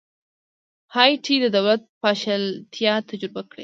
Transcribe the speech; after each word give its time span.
هایټي 0.95 1.35
د 1.43 1.45
دولت 1.55 1.81
پاشلتیا 2.03 2.93
تجربه 3.09 3.41
کړې. 3.49 3.59